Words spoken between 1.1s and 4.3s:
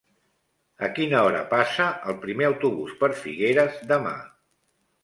hora passa el primer autobús per Figueres demà?